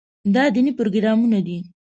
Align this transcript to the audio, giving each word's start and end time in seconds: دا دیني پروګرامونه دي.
دا 0.33 0.43
دیني 0.53 0.71
پروګرامونه 0.79 1.39
دي. 1.47 1.57